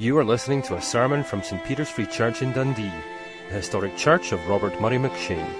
[0.00, 2.90] You are listening to a sermon from St Peter's Free Church in Dundee,
[3.50, 5.52] the historic church of Robert Murray McCheyne.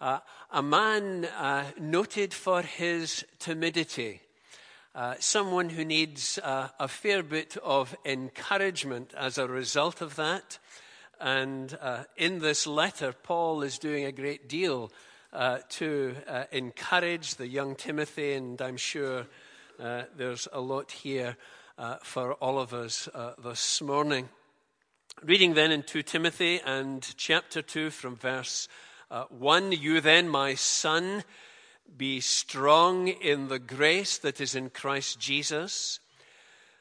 [0.00, 4.20] Uh, a man uh, noted for his timidity.
[4.94, 10.58] Uh, someone who needs a fair bit of encouragement as a result of that.
[11.20, 11.76] And
[12.16, 14.90] in this letter, Paul is doing a great deal
[15.32, 19.26] uh, to uh, encourage the young Timothy, and I'm sure
[19.78, 21.36] uh, there's a lot here
[21.76, 24.28] uh, for all of us uh, this morning.
[25.22, 28.68] Reading then in 2 Timothy and chapter 2 from verse
[29.10, 31.24] uh, 1 You then, my son,
[31.96, 36.00] be strong in the grace that is in Christ Jesus.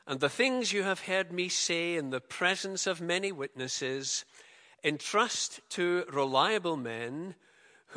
[0.05, 4.25] And the things you have heard me say in the presence of many witnesses,
[4.83, 7.36] entrust to reliable men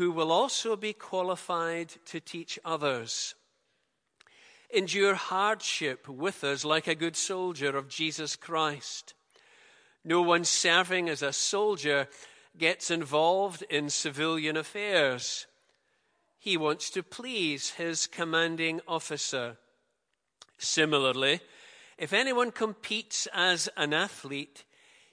[0.01, 3.35] who will also be qualified to teach others.
[4.73, 9.13] Endure hardship with us like a good soldier of Jesus Christ.
[10.03, 12.09] No one serving as a soldier
[12.57, 15.47] gets involved in civilian affairs.
[16.39, 19.59] He wants to please his commanding officer.
[20.57, 21.41] Similarly,
[21.99, 24.65] if anyone competes as an athlete,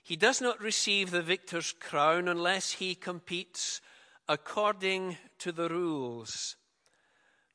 [0.01, 3.81] he does not receive the victor's crown unless he competes
[4.29, 6.55] according to the rules.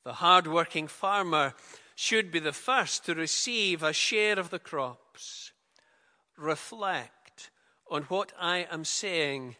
[0.04, 1.54] The hard-working farmer
[1.94, 5.52] should be the first to receive a share of the crops.
[6.36, 7.50] Reflect
[7.90, 9.56] on what I am saying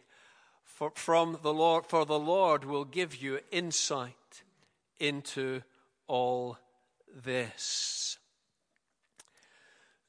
[0.63, 4.43] for, from the Lord, for the Lord will give you insight
[4.99, 5.61] into
[6.07, 6.57] all
[7.15, 8.17] this.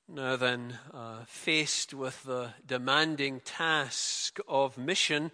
[0.09, 5.31] Now, then, uh, faced with the demanding task of mission,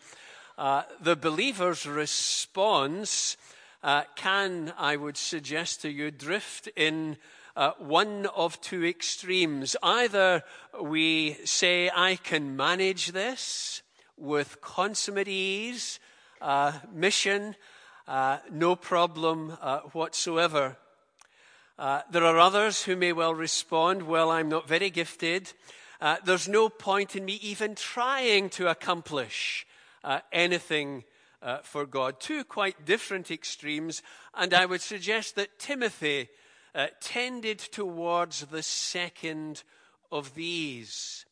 [0.60, 3.38] uh, the believer's response
[3.82, 7.16] uh, can, I would suggest to you, drift in
[7.56, 9.75] uh, one of two extremes.
[9.82, 10.43] Either
[10.78, 13.81] we say, I can manage this
[14.19, 15.99] with consummate ease,
[16.43, 17.56] uh, mission,
[18.06, 19.53] uh, no problem
[19.93, 20.76] whatsoever.
[21.78, 25.54] there are others who may well respond, Well, I'm not very gifted.
[26.26, 29.65] there's no point in me even trying to accomplish
[30.05, 31.05] uh, anything
[31.43, 32.21] uh, for God.
[32.21, 34.03] Two quite different extremes,
[34.34, 36.28] and I would suggest that Timothy
[36.75, 39.62] uh, tended towards the second
[40.12, 41.25] of these.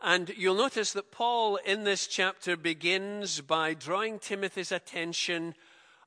[0.00, 5.54] And you'll notice that Paul in this chapter begins by drawing Timothy's attention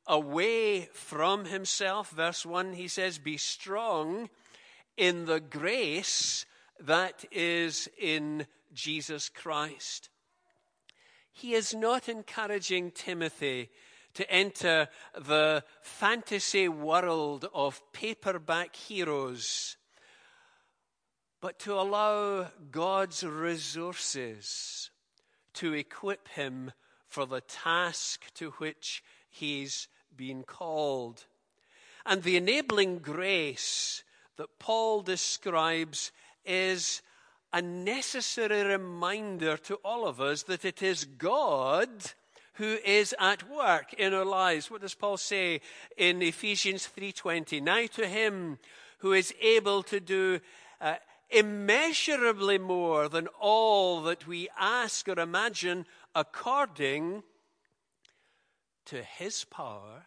[0.06, 2.12] away from himself.
[2.12, 4.30] Verse 1, he says, Be strong
[4.96, 6.46] in the grace
[6.80, 10.10] that is in Jesus Christ.
[11.40, 13.70] He is not encouraging Timothy
[14.16, 19.78] to enter the fantasy world of paperback heroes,
[21.40, 24.92] but to allow God's resources
[25.54, 26.74] to equip him
[27.08, 31.26] for the task to which he's been called.
[32.06, 34.04] And the enabling grace
[34.36, 36.12] that Paul describes
[36.44, 37.02] is
[37.52, 41.90] a necessary reminder to all of us that it is God
[42.54, 44.70] who is at work in our lives.
[44.70, 45.62] What does Paul say
[45.98, 47.62] in Ephesians 3:20?
[47.62, 48.59] Now to him
[49.00, 50.42] who is able to do
[50.82, 50.96] uh,
[51.30, 57.24] immeasurably more than all that we ask or imagine according
[58.86, 60.06] to his power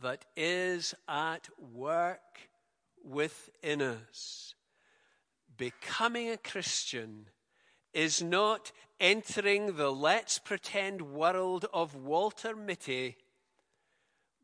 [0.00, 2.48] that is at work
[3.02, 4.54] within us
[5.56, 7.26] becoming a Christian
[7.92, 13.16] is not entering the let's pretend world of Walter Mitty,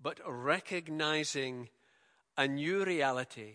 [0.00, 1.68] but recognizing
[2.36, 3.54] a new reality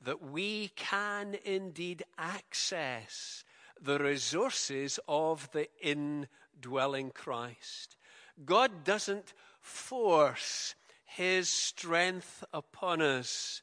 [0.00, 3.44] that we can indeed access
[3.80, 7.96] the resources of the indwelling Christ.
[8.44, 10.74] God doesn't force
[11.04, 13.62] his strength upon us.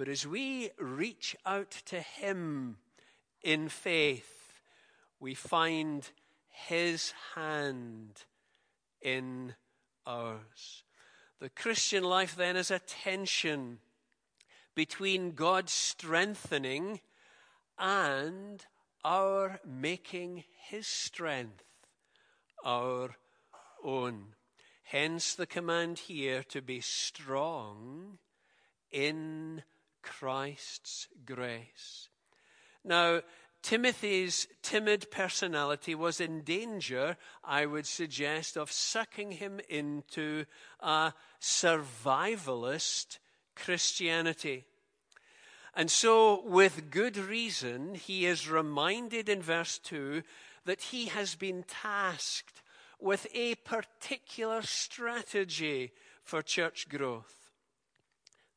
[0.00, 2.78] But as we reach out to Him
[3.42, 4.54] in faith,
[5.18, 6.08] we find
[6.48, 8.24] His hand
[9.02, 9.56] in
[10.06, 10.84] ours.
[11.38, 13.80] The Christian life then is a tension
[14.74, 17.00] between God's strengthening
[17.78, 18.64] and
[19.04, 21.62] our making his strength
[22.64, 23.16] our
[23.84, 24.28] own.
[24.82, 28.16] Hence the command here to be strong
[28.90, 29.62] in
[30.02, 32.08] Christ's grace.
[32.84, 33.20] Now,
[33.62, 40.46] Timothy's timid personality was in danger, I would suggest, of sucking him into
[40.80, 43.18] a survivalist
[43.54, 44.64] Christianity.
[45.74, 50.22] And so, with good reason, he is reminded in verse 2
[50.64, 52.62] that he has been tasked
[52.98, 55.92] with a particular strategy
[56.22, 57.39] for church growth.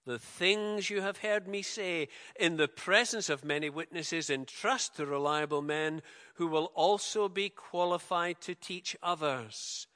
[0.05, 5.05] The things you have heard me say in the presence of many witnesses, entrust to
[5.05, 6.01] reliable men
[6.35, 9.87] who will also be qualified to teach others.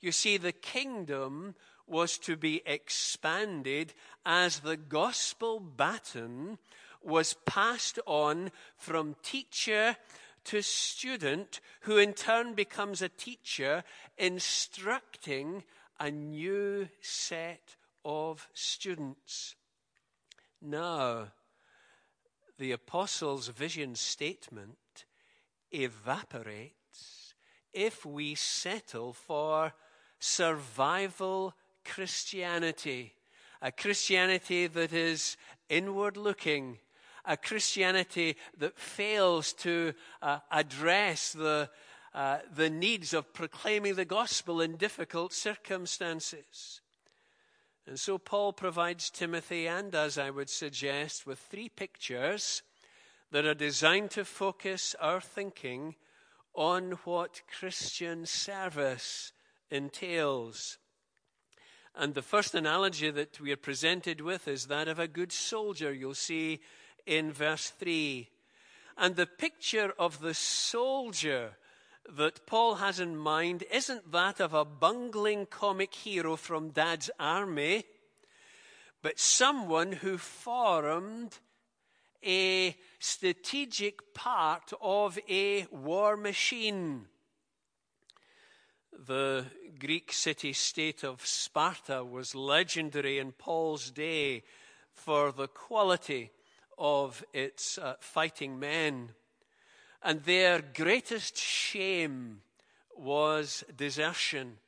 [0.00, 1.56] You see, the kingdom
[1.88, 3.94] was to be expanded
[4.24, 6.58] as the gospel baton
[7.02, 9.96] was passed on from teacher
[10.44, 13.82] to student, who in turn becomes a teacher,
[14.16, 15.64] instructing
[15.98, 17.76] a new set
[18.08, 19.54] of students.
[20.62, 21.28] Now,
[22.58, 25.04] the apostles' vision statement
[25.70, 27.34] evaporates
[27.74, 29.74] if we settle for
[30.18, 33.12] survival Christianity,
[33.60, 35.36] a Christianity that is
[35.68, 36.78] inward looking,
[37.26, 41.68] a Christianity that fails to uh, address the,
[42.14, 46.80] uh, the needs of proclaiming the gospel in difficult circumstances.
[47.88, 52.62] And so Paul provides Timothy and us, I would suggest, with three pictures
[53.30, 55.94] that are designed to focus our thinking
[56.54, 59.32] on what Christian service
[59.70, 60.76] entails.
[61.94, 65.90] And the first analogy that we are presented with is that of a good soldier,
[65.90, 66.60] you'll see
[67.06, 68.28] in verse 3.
[68.98, 71.52] And the picture of the soldier
[72.16, 77.84] that Paul has in mind isn't that of a bungling comic hero from Dad's army,
[79.02, 81.38] but someone who formed
[82.24, 87.06] a strategic part of a war machine.
[88.92, 89.46] The
[89.78, 94.42] Greek city state of Sparta was legendary in Paul's day
[94.92, 96.32] for the quality
[96.76, 99.10] of its uh, fighting men.
[100.02, 102.42] And their greatest shame
[102.96, 104.58] was desertion,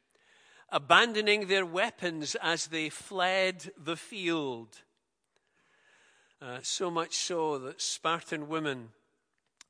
[0.71, 4.77] abandoning their weapons as they fled the field.
[6.43, 8.91] Uh, so much so that Spartan women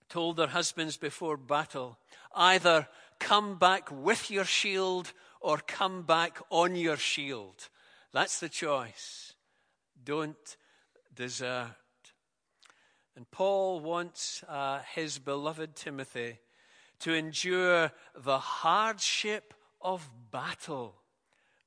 [0.08, 1.98] told their husbands before battle
[2.34, 7.68] either come back with your shield or come back on your shield.
[8.12, 9.34] That's the choice.
[10.04, 10.56] Don't
[11.14, 11.76] desert.
[13.16, 16.38] And Paul wants uh, his beloved Timothy
[17.00, 20.94] to endure the hardship of battle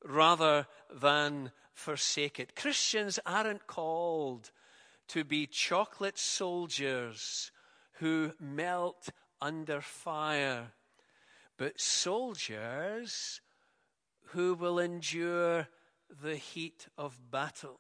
[0.04, 2.56] rather than forsake it.
[2.56, 4.52] Christians aren't called
[5.10, 7.52] to be chocolate soldiers
[7.94, 9.10] who melt
[9.42, 10.72] under fire,
[11.58, 13.42] but soldiers
[14.28, 15.68] who will endure
[16.22, 17.80] the heat of battle.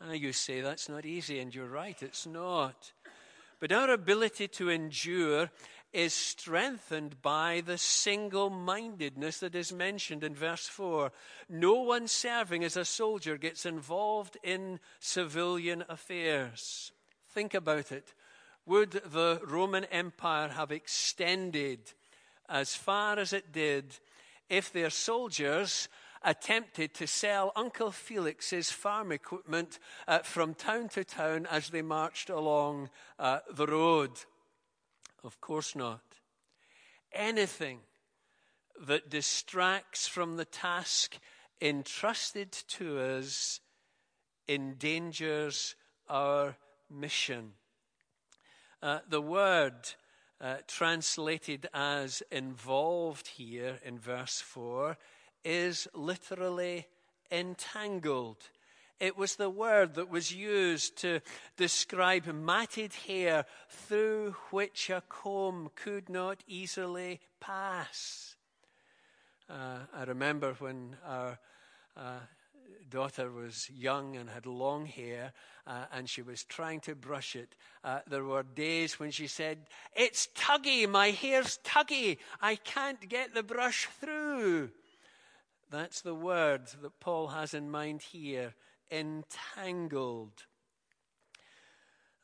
[0.00, 2.92] Ah, you say that's not easy, and you're right, it's not.
[3.60, 5.50] But our ability to endure
[5.92, 11.10] is strengthened by the single mindedness that is mentioned in verse 4.
[11.48, 16.92] No one serving as a soldier gets involved in civilian affairs.
[17.30, 18.12] Think about it.
[18.66, 21.92] Would the Roman Empire have extended
[22.48, 23.98] as far as it did
[24.50, 25.88] if their soldiers
[26.26, 29.78] attempted to sell Uncle Felix's farm equipment
[30.08, 34.10] uh, from town to town as they marched along uh, the road.
[35.22, 36.02] Of course not.
[37.12, 37.78] Anything
[38.86, 41.16] that distracts from the task
[41.60, 43.60] entrusted to us
[44.48, 45.76] endangers
[46.08, 46.56] our
[46.90, 47.52] mission.
[48.82, 49.74] Uh, the word
[50.40, 54.98] uh, translated as involved here in verse 4
[55.46, 56.88] is literally
[57.30, 58.50] entangled.
[58.98, 61.20] It was the word that was used to
[61.56, 68.34] describe matted hair through which a comb could not easily pass.
[69.48, 71.38] Uh, I remember when our
[71.96, 72.18] uh,
[72.90, 75.32] daughter was young and had long hair,
[75.66, 77.54] uh, and she was trying to brush it.
[77.84, 79.58] Uh, there were days when she said,
[79.94, 84.70] It's tuggy, my hair's tuggy, I can't get the brush through.
[85.70, 88.54] That's the word that Paul has in mind here
[88.90, 90.44] entangled.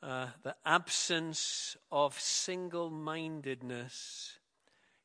[0.03, 4.39] Uh, the absence of single mindedness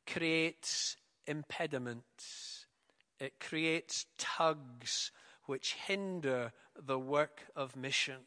[0.06, 2.67] creates impediments,
[3.20, 5.12] it creates tugs
[5.46, 8.22] which hinder the work of mission.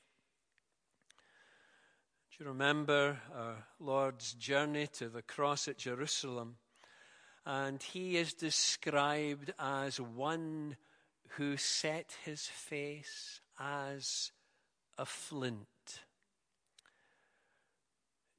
[2.30, 6.56] Do you remember our Lord's journey to the cross at Jerusalem?
[7.52, 10.76] And he is described as one
[11.30, 14.30] who set his face as
[14.96, 15.66] a flint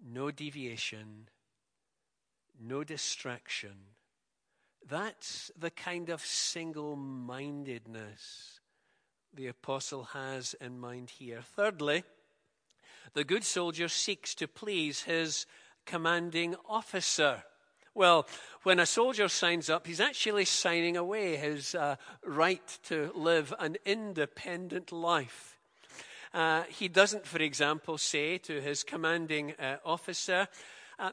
[0.02, 1.28] no deviation,
[2.58, 3.76] no distraction.
[4.88, 8.62] That's the kind of single mindedness
[9.34, 11.42] the apostle has in mind here.
[11.56, 12.04] Thirdly,
[13.14, 15.46] the good soldier seeks to please his
[15.86, 17.44] commanding officer.
[17.94, 18.26] Well,
[18.64, 23.76] when a soldier signs up, he's actually signing away his uh, right to live an
[23.86, 25.58] independent life.
[26.34, 30.48] Uh, he doesn't, for example, say to his commanding uh, officer,
[31.00, 31.12] uh,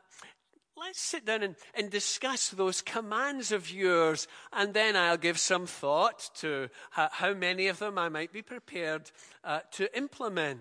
[0.77, 5.67] Let's sit down and, and, discuss those commands of yours, and then I'll give some
[5.67, 9.11] thought to how, how many of them I might be prepared
[9.43, 10.61] uh, to implement.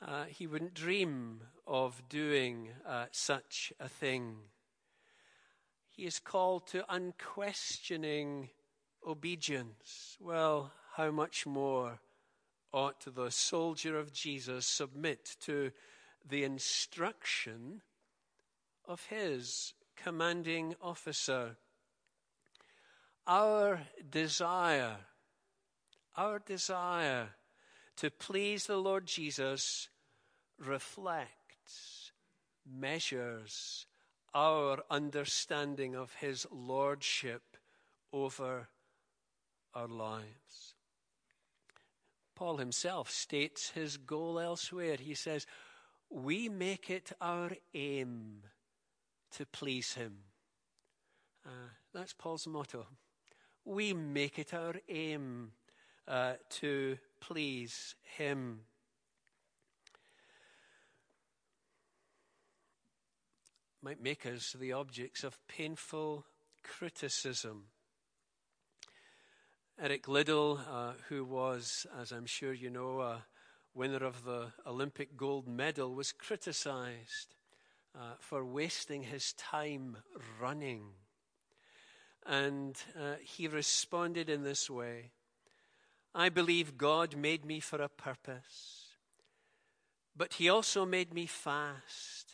[0.00, 4.36] Uh, he wouldn't dream of doing uh, such a thing.
[5.90, 8.50] He is called to unquestioning
[9.06, 10.16] obedience.
[10.20, 12.00] Well, how much more
[12.72, 15.72] ought the soldier of Jesus submit to
[16.28, 17.82] the instruction
[18.86, 21.56] of his commanding officer?
[23.26, 24.96] Our desire,
[26.16, 27.30] our desire
[27.96, 29.88] to please the Lord Jesus
[30.58, 31.35] reflects,
[32.68, 33.86] measures
[34.34, 37.56] our understanding of his lordship
[38.12, 38.68] over
[39.74, 40.74] our lives.
[42.34, 44.96] Paul himself states his goal elsewhere.
[45.00, 45.46] He says,
[46.10, 48.42] We make it our aim
[49.32, 50.18] to please him.
[51.44, 52.86] Uh, that's Paul's motto.
[53.64, 55.52] We make it our aim
[56.06, 58.60] uh, to please him.
[63.86, 66.26] Might make us the objects of painful
[66.64, 67.66] criticism.
[69.80, 73.26] Eric Liddell, uh, who was, as I'm sure you know, a
[73.74, 77.36] winner of the Olympic gold medal, was criticized
[77.94, 79.98] uh, for wasting his time
[80.40, 80.86] running.
[82.26, 85.12] And uh, he responded in this way
[86.12, 88.96] I believe God made me for a purpose,
[90.16, 92.25] but He also made me fast.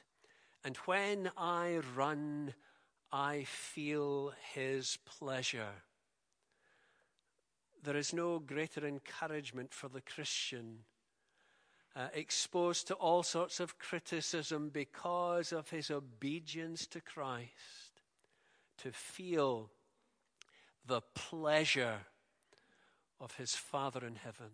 [0.64, 2.54] And when I run,
[3.10, 5.82] I feel His pleasure.
[7.82, 10.84] There is no greater encouragement for the Christian
[11.94, 18.02] uh, exposed to all sorts of criticism because of his obedience to Christ
[18.78, 19.70] to feel
[20.86, 21.98] the pleasure
[23.20, 24.50] of his Father in heaven.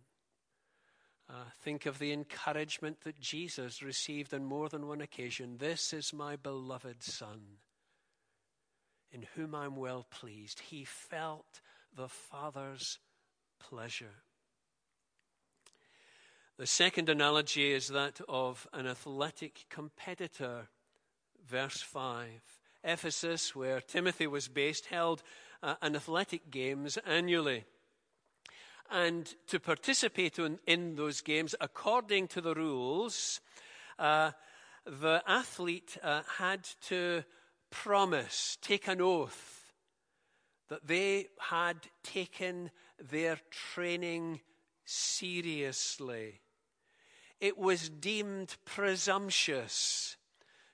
[1.31, 5.59] Uh, think of the encouragement that Jesus received on more than one occasion.
[5.59, 7.59] This is my beloved Son,
[9.13, 10.61] in whom I'm well pleased.
[10.61, 11.61] He felt
[11.95, 12.99] the Father's
[13.59, 14.23] pleasure.
[16.57, 20.69] The second analogy is that of an athletic competitor.
[21.47, 22.27] Verse 5.
[22.85, 25.23] Ephesus, where Timothy was based, held
[25.63, 27.65] uh, an athletic games annually.
[28.91, 33.41] And to participate in, in, those games, according to the rules,
[33.99, 34.31] uh,
[34.87, 37.25] the athlete uh, had to
[37.71, 39.73] promise, take an oath,
[40.69, 44.41] that they had taken their training
[44.85, 46.41] seriously.
[47.41, 50.17] It was deemed presumptuous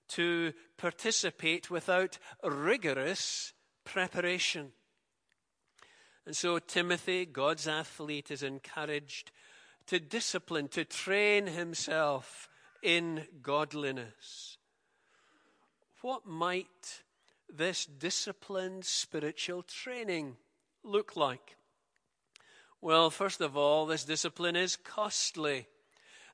[0.09, 3.53] to participate without rigorous
[3.85, 4.73] preparation.
[6.27, 9.31] And so Timothy, God's athlete, is encouraged
[9.87, 12.49] to discipline, to train himself
[12.83, 14.57] in godliness.
[16.01, 17.03] What might
[17.55, 20.37] this disciplined spiritual training
[20.83, 21.57] look like?
[22.81, 25.67] Well, first of all, this discipline is costly.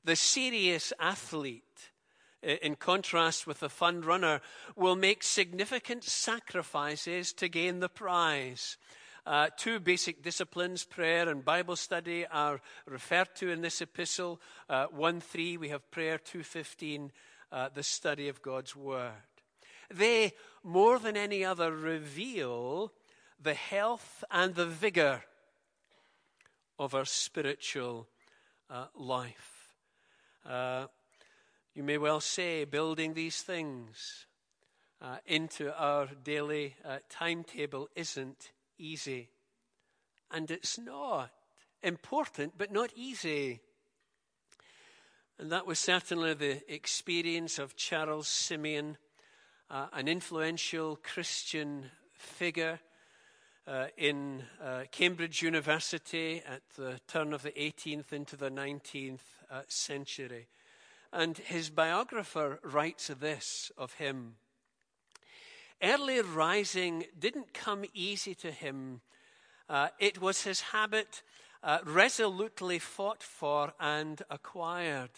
[0.04, 1.90] The serious athlete,
[2.42, 4.40] in contrast with the fun runner,
[4.74, 8.76] will make significant sacrifices to gain the prize.
[9.30, 14.40] Uh, two basic disciplines, prayer and Bible study, are referred to in this epistle.
[14.68, 16.18] Uh, 1 3, we have prayer.
[16.18, 17.10] 2.15,
[17.52, 19.12] uh, the study of God's Word.
[19.88, 20.32] They,
[20.64, 22.92] more than any other, reveal
[23.40, 25.22] the health and the vigor
[26.76, 28.08] of our spiritual
[28.68, 29.68] uh, life.
[30.44, 30.86] Uh,
[31.76, 34.26] you may well say building these things
[35.00, 36.74] uh, into our daily
[37.08, 39.28] timetable isn't easy.
[40.30, 41.30] And it's not
[41.82, 43.60] important, but not easy.
[45.38, 48.98] And that was certainly the experience of Charles Simeon,
[49.70, 52.80] uh, an influential Christian figure
[53.66, 59.20] uh, in uh, Cambridge University at the turn of the 18th into the 19th
[59.50, 60.48] uh, century.
[61.12, 64.36] And his biographer writes this of him
[65.82, 69.00] Early rising didn't come easy to him,
[69.68, 71.22] uh, it was his habit,
[71.62, 75.10] uh, resolutely fought for and acquired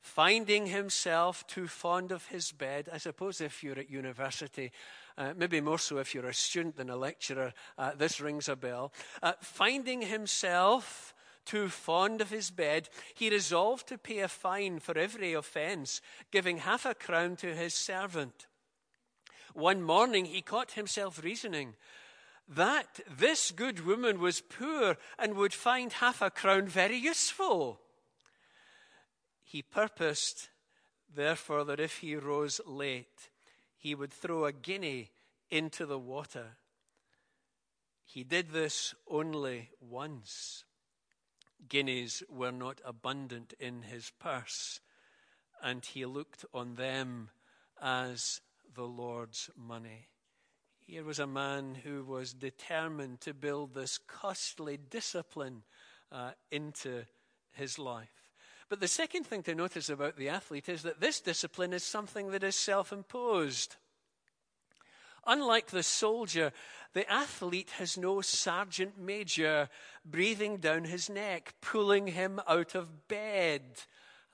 [0.00, 2.88] finding himself too fond of his bed.
[2.92, 4.72] I suppose if you're at university,
[5.16, 8.56] uh, maybe more so if you're a student than a lecturer, uh, this rings a
[8.56, 8.92] bell.
[9.22, 14.96] Uh, finding himself too fond of his bed, he resolved to pay a fine for
[14.96, 18.46] every offence, giving half a crown to his servant.
[19.58, 21.74] One morning he caught himself reasoning
[22.46, 27.80] that this good woman was poor and would find half a crown very useful.
[29.42, 30.50] He purposed,
[31.12, 33.30] therefore, that if he rose late,
[33.76, 35.10] he would throw a guinea
[35.50, 36.58] into the water.
[38.04, 40.62] He did this only once.
[41.68, 44.78] Guineas were not abundant in his purse,
[45.60, 47.30] and he looked on them
[47.82, 48.40] as
[48.74, 50.08] the Lord's money.
[50.86, 55.62] Here was a man who was determined to build this costly discipline
[56.10, 57.04] uh, into
[57.52, 58.30] his life.
[58.68, 62.30] But the second thing to notice about the athlete is that this discipline is something
[62.30, 63.76] that is self imposed.
[65.26, 66.52] Unlike the soldier,
[66.94, 69.68] the athlete has no sergeant major
[70.04, 73.62] breathing down his neck, pulling him out of bed.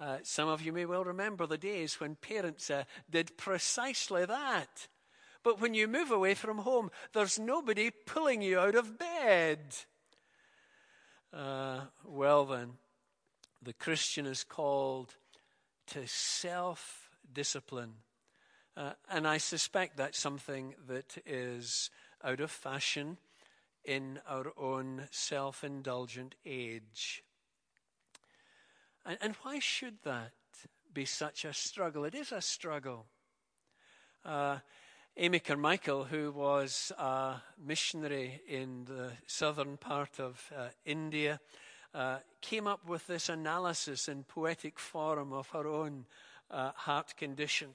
[0.01, 4.89] Uh, some of you may well remember the days when parents uh, did precisely that.
[5.43, 9.61] But when you move away from home, there's nobody pulling you out of bed.
[11.33, 12.73] Uh, well, then,
[13.63, 15.15] the Christian is called
[15.89, 17.95] to self discipline.
[18.77, 21.91] Uh, and I suspect that's something that is
[22.25, 23.19] out of fashion
[23.85, 27.23] in our own self indulgent age.
[29.07, 30.33] And, and, why should that
[30.93, 32.05] be such a struggle?
[32.05, 33.07] It is a struggle.
[34.25, 34.59] Uh,
[35.17, 41.39] Amy Carmichael, who was a missionary in the southern part of uh, India,
[41.95, 46.07] uh, came up with this analysis in poetic form of her own
[46.51, 47.69] uh, heart condition.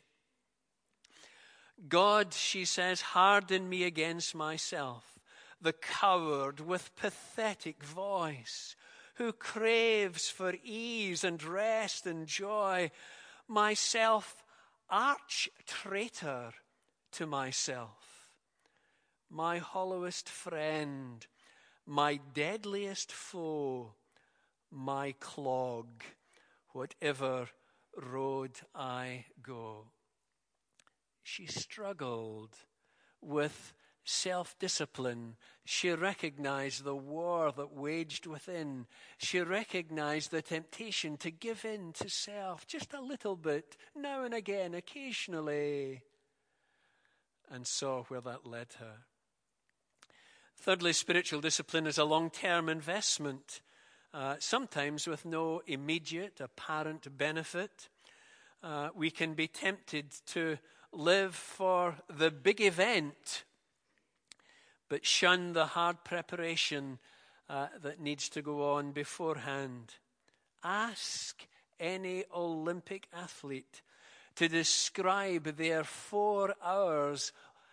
[1.88, 5.20] God, she says, harden me against myself,
[5.62, 8.76] the coward with pathetic voice,
[9.20, 12.90] who craves for ease and rest and joy,
[13.50, 14.46] myself
[14.90, 16.54] arch traitor
[17.12, 18.30] to myself,
[19.30, 21.28] my hollowest friend,
[21.86, 23.94] my deadliest foe,
[24.72, 26.02] my clog,
[26.72, 27.50] whatever
[27.98, 29.88] road I go.
[31.24, 32.56] She struggled
[33.22, 33.74] with
[34.10, 35.36] self discipline.
[35.66, 38.88] She recognized the war that waged within.
[39.18, 44.34] She recognized the temptation to give in to self just a little bit, now and
[44.34, 46.02] again, occasionally,
[47.52, 49.06] and saw where that led her.
[50.58, 53.62] Thirdly, spiritual discipline is a long term investment
[54.14, 57.90] uh, sometimes with no immediate apparent benefit.
[58.64, 60.58] Uh, we can be tempted to
[60.92, 63.44] live for the big event,
[64.90, 67.00] but shun the hard preparation
[67.50, 69.96] uh, that needs to go on beforehand.
[70.64, 71.48] Ask
[71.80, 73.82] any Olympic athlete
[74.36, 77.32] to describe their four hours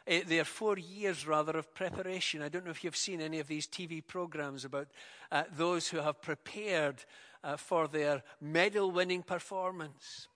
[0.08, 2.40] uh, their four years, rather, of preparation.
[2.40, 4.88] I don't know if you've seen any of these TV programs about
[5.32, 7.04] uh, those who have prepared
[7.42, 10.28] uh, for their medal winning performance.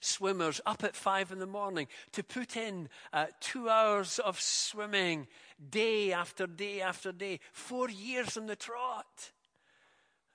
[0.00, 5.26] Swimmers up at five in the morning to put in uh, two hours of swimming
[5.70, 9.32] day after day after day, four years in the trot.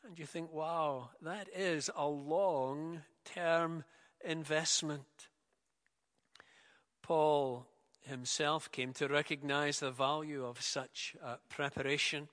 [0.05, 3.83] And you think, wow, that is a long term
[4.23, 5.29] investment.
[7.01, 7.67] Paul
[8.01, 12.27] himself came to recognize the value of such uh, preparation.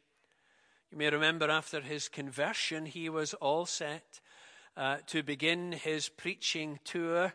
[0.90, 4.20] You may remember after his conversion, he was all set
[4.76, 7.32] uh, to begin his preaching tour,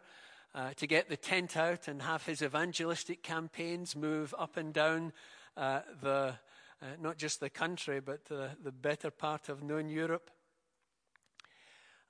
[0.53, 5.13] uh, to get the tent out and have his evangelistic campaigns move up and down
[5.57, 6.35] uh, the,
[6.81, 10.29] uh, not just the country, but the, the better part of known Europe.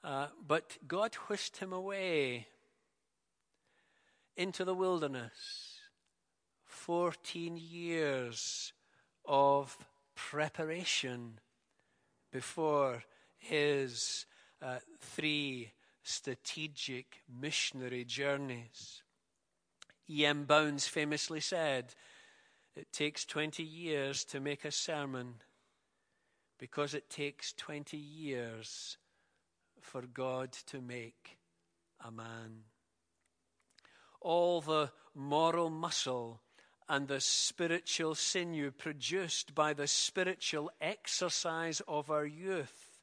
[0.04, 2.48] Uh, but God whisked him away
[4.38, 5.80] into the wilderness.
[6.66, 8.74] 14 years
[9.26, 9.78] of
[10.14, 11.40] preparation
[12.32, 13.04] before
[13.38, 14.26] his
[14.62, 15.72] uh, three
[16.04, 19.02] strategic missionary journeys.
[20.10, 20.44] E.M.
[20.44, 21.96] Bounds famously said,
[22.76, 25.36] It takes 20 years to make a sermon
[26.60, 28.98] because it takes 20 years
[29.80, 31.38] for God to make
[32.04, 32.64] a man.
[34.20, 36.42] All the moral muscle
[36.90, 43.00] and the spiritual sinew produced by the spiritual exercise of our youth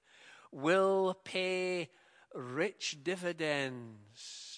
[0.51, 1.89] will pay
[2.35, 4.52] rich dividends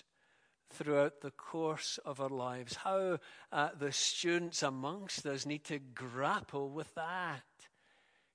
[0.75, 2.77] throughout the course of our lives.
[2.77, 3.19] How
[3.53, 7.43] uh, the students amongst us need to grapple with that.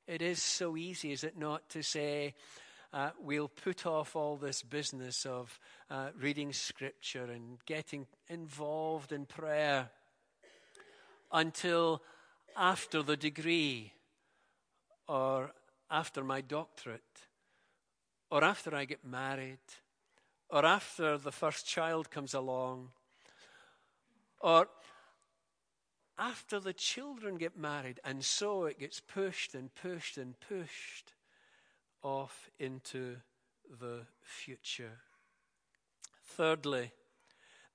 [0.07, 2.33] It is so easy, is it not, to say,
[2.91, 5.59] uh, we'll put off all this business of
[5.91, 9.89] uh, reading scripture and getting involved in prayer
[11.31, 12.01] until
[12.57, 13.93] after the degree
[15.07, 15.51] or
[15.91, 17.01] after my doctorate
[18.31, 19.59] or after I get married,
[20.49, 22.89] or after the first child comes along,
[24.39, 24.67] or
[26.17, 31.13] after the children get married, and so it gets pushed and pushed and pushed
[32.01, 33.17] off into
[33.79, 34.99] the future.
[36.23, 36.91] Thirdly,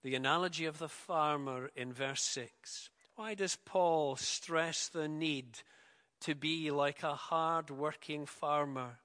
[0.02, 2.90] the analogy of the farmer in verse 6.
[3.16, 5.60] Why does Paul stress the need
[6.20, 8.98] to be like a hard working farmer?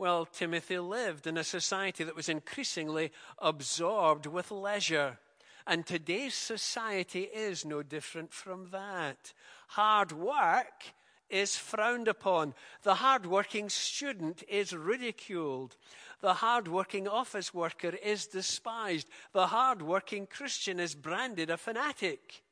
[0.00, 5.18] Well, Timothy lived in a society that was increasingly absorbed with leisure.
[5.66, 9.34] And today's society is no different from that.
[9.68, 10.94] Hard work
[11.28, 12.54] is frowned upon.
[12.82, 15.76] The hard-working student is ridiculed.
[16.22, 19.06] The hard-working office worker is despised.
[19.34, 22.42] The hard-working Christian is branded a fanatic.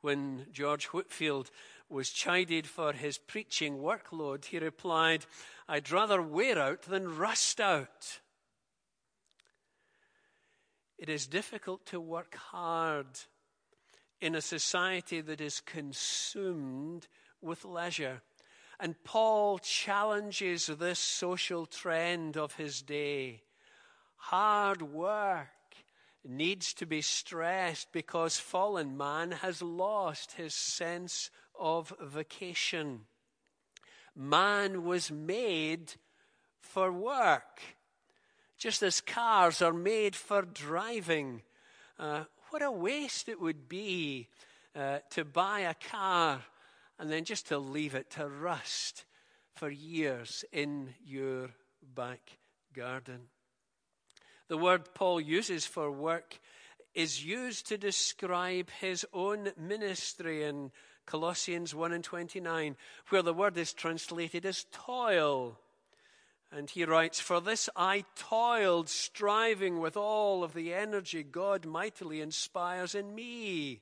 [0.00, 1.52] When George Whitefield
[1.88, 5.24] was chided for his preaching workload, he replied,
[5.68, 8.20] I'd rather wear out than rust out.
[10.98, 13.06] It is difficult to work hard
[14.20, 17.06] in a society that is consumed
[17.42, 18.22] with leisure.
[18.80, 23.42] And Paul challenges this social trend of his day.
[24.16, 25.48] Hard work
[26.24, 33.02] needs to be stressed because fallen man has lost his sense of vocation.
[34.14, 35.94] Man was made
[36.60, 37.60] for work,
[38.58, 41.42] just as cars are made for driving.
[41.98, 44.28] Uh, what a waste it would be
[44.74, 46.42] uh, to buy a car
[46.98, 49.04] and then just to leave it to rust
[49.54, 51.50] for years in your
[51.94, 52.38] back
[52.74, 53.28] garden.
[54.48, 56.38] The word Paul uses for work
[56.94, 60.70] is used to describe his own ministry in
[61.06, 62.76] Colossians 1 and 29,
[63.08, 65.58] where the word is translated as toil.
[66.52, 72.20] And he writes, For this I toiled, striving with all of the energy God mightily
[72.20, 73.80] inspires in me.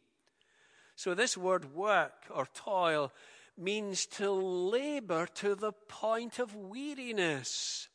[0.96, 3.12] So, this word work or toil
[3.56, 7.88] means to labor to the point of weariness.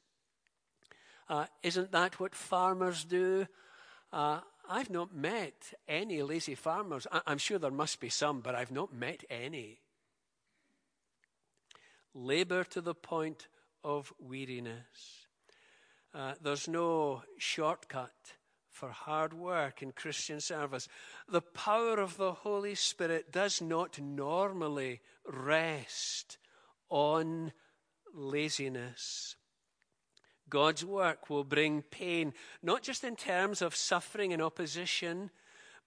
[1.29, 3.47] Uh, isn't that what farmers do?
[4.11, 4.39] Uh,
[4.71, 7.07] I've not met any lazy farmers.
[7.11, 9.81] I- I'm sure there must be some, but I've not met any.
[12.13, 13.47] Labor to the point
[13.83, 15.25] of weariness.
[16.13, 18.35] Uh, there's no shortcut
[18.69, 20.87] for hard work in Christian service.
[21.27, 26.37] The power of the Holy Spirit does not normally rest
[26.89, 27.53] on
[28.13, 29.35] laziness.
[30.49, 35.29] God's work will bring pain, not just in terms of suffering and opposition,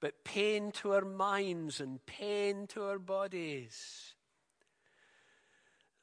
[0.01, 4.15] but pain to our minds and pain to our bodies.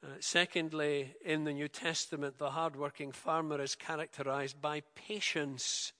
[0.02, 5.92] Uh, secondly, in the New Testament, the hardworking farmer is characterized by patience.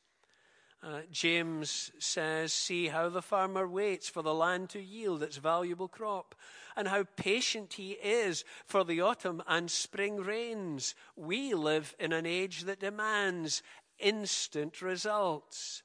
[0.82, 5.88] Uh, James says, See how the farmer waits for the land to yield its valuable
[5.88, 6.34] crop,
[6.74, 10.94] and how patient he is for the autumn and spring rains.
[11.16, 13.62] We live in an age that demands
[13.98, 15.82] instant results.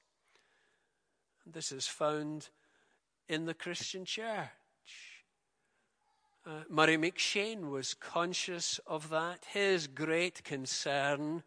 [1.46, 2.50] This is found
[3.28, 4.50] in the Christian church.
[6.46, 9.44] Uh, Murray McCheyne was conscious of that.
[9.52, 11.44] His great concern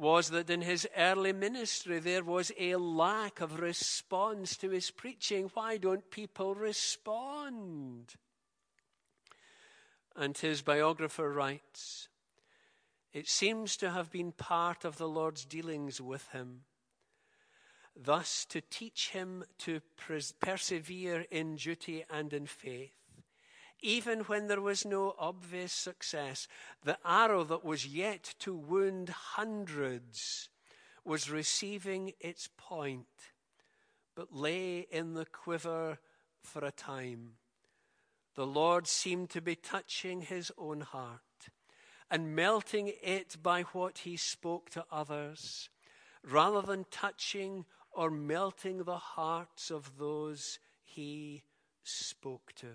[0.00, 5.50] was that in his early ministry there was a lack of response to his preaching.
[5.52, 8.14] Why don't people respond?
[10.16, 12.08] And his biographer writes
[13.12, 16.62] It seems to have been part of the Lord's dealings with him.
[17.94, 19.80] Thus, to teach him to
[20.40, 22.99] persevere in duty and in faith,
[23.82, 26.48] even when there was no obvious success,
[26.84, 30.48] the arrow that was yet to wound hundreds
[31.04, 33.06] was receiving its point,
[34.14, 35.98] but lay in the quiver
[36.42, 37.32] for a time.
[38.34, 41.20] The Lord seemed to be touching his own heart
[42.10, 45.70] and melting it by what he spoke to others,
[46.24, 51.42] rather than touching or melting the hearts of those he
[51.82, 52.68] spoke to.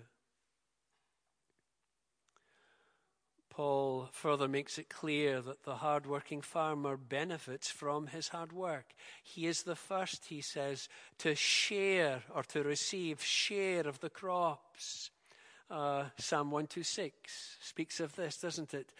[3.56, 8.92] Paul further makes it clear that the hard-working farmer benefits from his hard work.
[9.22, 10.90] He is the first, he says,
[11.20, 15.10] to share or to receive share of the crops.
[15.70, 18.90] Uh, Psalm 126 speaks of this, doesn't it?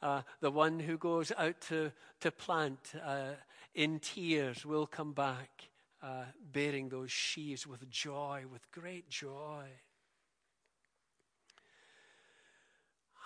[0.00, 3.32] Uh, the one who goes out to, to plant uh,
[3.74, 5.68] in tears will come back
[6.02, 6.24] uh,
[6.54, 9.66] bearing those sheaves with joy, with great joy.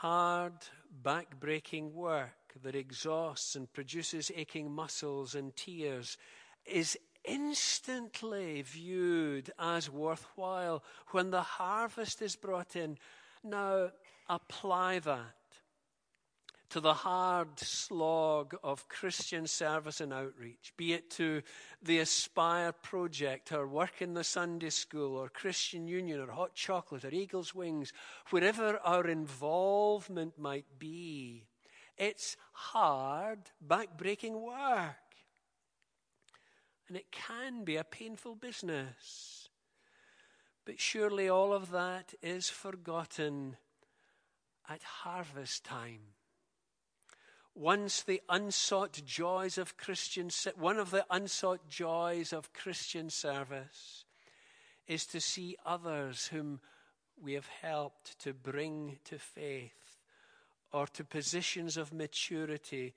[0.00, 0.55] hard,
[0.90, 6.16] back-breaking work that exhausts and produces aching muscles and tears
[6.66, 12.98] is instantly viewed as worthwhile when the harvest is brought in.
[13.44, 13.90] Now,
[14.29, 15.35] apply that
[16.70, 21.42] to the hard slog of Christian service and outreach, be it to
[21.83, 27.04] the Aspire project or work in the Sunday school or Christian Union or Hot Chocolate
[27.04, 27.92] or Eagle's Wings,
[28.30, 31.44] wherever our involvement might be.
[31.98, 34.94] It's hard, back-breaking work.
[36.87, 39.48] And it can be a painful business.
[40.64, 43.56] But surely all of that is forgotten
[44.68, 46.00] at harvest time
[47.61, 54.07] once the unsought joys of Christian, one of the unsought joys of Christian service
[54.87, 56.61] is to see others whom
[57.23, 59.99] we have helped to bring to faith
[60.73, 62.94] or to positions of maturity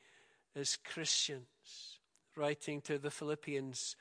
[0.56, 2.00] as Christians.
[2.38, 3.98] Writing to the Philippians,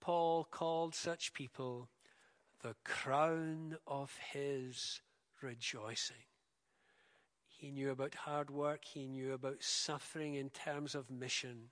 [0.00, 1.88] Paul called such people
[2.64, 5.02] the crown of his
[5.40, 6.27] rejoicing.
[7.58, 8.84] He knew about hard work.
[8.84, 11.70] He knew about suffering in terms of mission.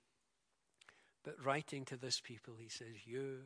[1.24, 3.42] But writing to this people, he says, You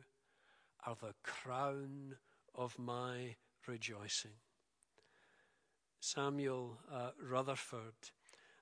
[0.87, 2.15] are the crown
[2.55, 3.35] of my
[3.67, 4.31] rejoicing.
[5.99, 7.93] Samuel uh, Rutherford,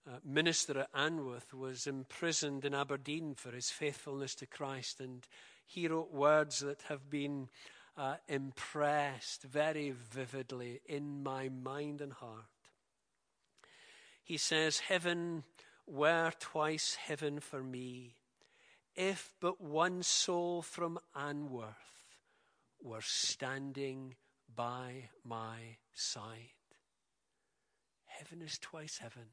[0.06, 5.26] uh, minister at Anwoth, was imprisoned in Aberdeen for his faithfulness to Christ, and
[5.66, 7.48] he wrote words that have been
[7.96, 12.59] uh, impressed very vividly in my mind and heart.
[14.30, 15.44] He says, Heaven
[15.88, 18.18] were twice heaven for me,
[18.96, 21.74] if but one soul from Anwoth
[22.80, 24.14] were standing
[24.56, 26.54] by my side.
[28.06, 29.30] Heaven is twice heaven.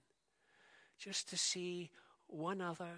[0.98, 1.90] Just to see
[2.26, 2.96] one other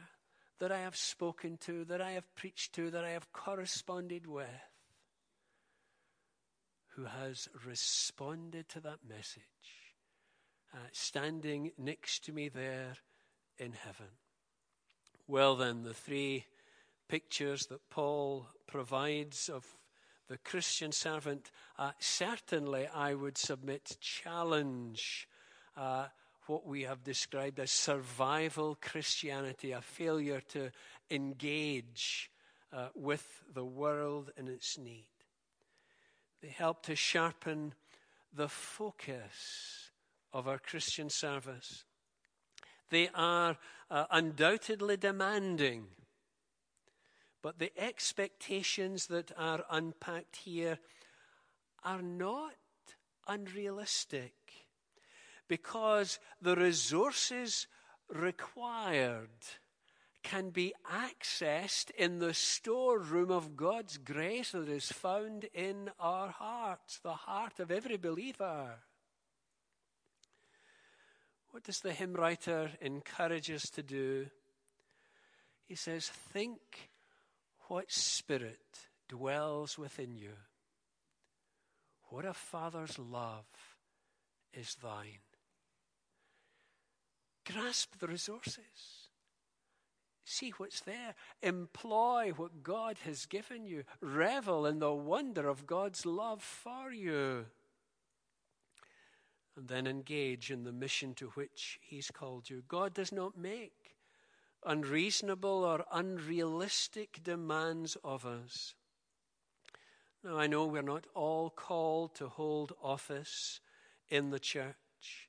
[0.60, 4.46] that I have spoken to, that I have preached to, that I have corresponded with,
[6.94, 9.87] who has responded to that message
[10.74, 12.94] uh, standing next to me there
[13.58, 14.06] in heaven.
[15.26, 16.46] Well, then, the three
[17.08, 19.66] pictures that Paul provides of
[20.28, 25.28] the Christian servant uh, certainly, I would submit, challenge
[25.76, 26.06] uh,
[26.46, 30.70] what we have described as survival Christianity, a failure to
[31.10, 32.30] engage
[32.72, 35.08] uh, with the world in its need.
[36.42, 37.74] They help to sharpen
[38.34, 39.87] the focus
[40.32, 41.84] of our Christian service.
[42.90, 43.56] They are
[43.90, 45.86] uh, undoubtedly demanding,
[47.42, 50.78] but the expectations that are unpacked here
[51.84, 52.54] are not
[53.26, 54.32] unrealistic
[55.48, 57.66] because the resources
[58.08, 59.28] required
[60.22, 66.98] can be accessed in the storeroom of God's grace that is found in our hearts,
[67.02, 68.80] the heart of every believer.
[71.58, 74.26] What does the hymn writer encourage us to do?
[75.66, 76.60] He says, Think
[77.66, 80.34] what spirit dwells within you.
[82.10, 83.48] What a father's love
[84.54, 85.18] is thine.
[87.44, 89.08] Grasp the resources.
[90.24, 91.16] See what's there.
[91.42, 93.82] Employ what God has given you.
[94.00, 97.46] Revel in the wonder of God's love for you.
[99.58, 102.62] And then engage in the mission to which He's called you.
[102.68, 103.96] God does not make
[104.64, 108.74] unreasonable or unrealistic demands of us.
[110.22, 113.60] Now, I know we're not all called to hold office
[114.08, 115.28] in the church,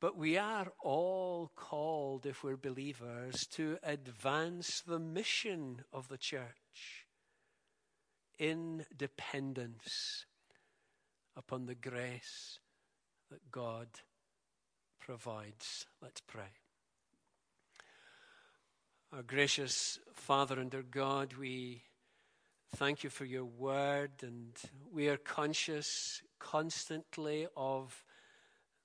[0.00, 7.06] but we are all called, if we're believers, to advance the mission of the church
[8.40, 10.26] in dependence
[11.36, 12.58] upon the grace
[13.32, 13.88] that God
[15.00, 15.86] provides.
[16.02, 16.52] Let's pray.
[19.10, 21.80] Our gracious Father and our God, we
[22.76, 24.52] thank you for your word, and
[24.92, 28.04] we are conscious constantly of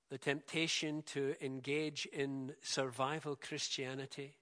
[0.08, 4.34] the temptation to engage in survival Christianity,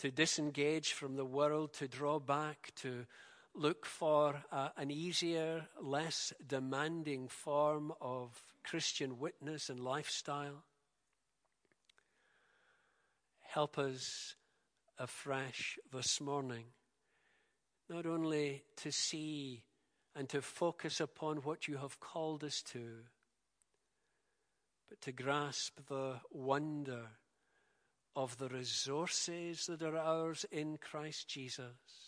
[0.00, 3.06] to disengage from the world, to draw back, to
[3.58, 4.42] look for
[4.76, 10.64] an easier, less demanding form of Christian witness and lifestyle.
[13.40, 14.36] Help us
[14.98, 16.66] afresh this morning,
[17.88, 19.64] not only to see
[20.14, 23.04] and to focus upon what you have called us to,
[24.88, 27.06] but to grasp the wonder
[28.14, 32.07] of the resources that are ours in Christ Jesus,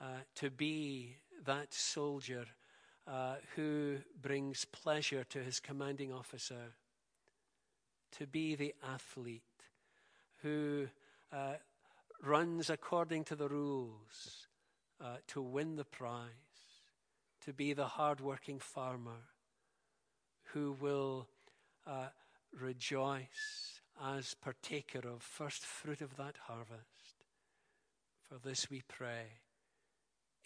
[0.00, 0.04] uh,
[0.34, 2.44] to be that soldier
[3.06, 6.74] uh, who brings pleasure to his commanding officer,
[8.18, 9.42] to be the athlete
[10.42, 10.86] who
[11.32, 11.54] uh,
[12.22, 14.48] runs according to the rules
[15.00, 16.30] uh, to win the prize,
[17.44, 19.22] to be the hardworking farmer
[20.52, 21.28] who will
[21.86, 22.08] uh,
[22.58, 27.24] rejoice as partaker of first fruit of that harvest.
[28.22, 29.26] For this we pray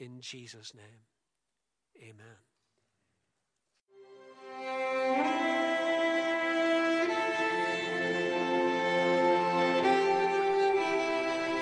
[0.00, 1.04] in Jesus' name.
[2.02, 2.38] Amen.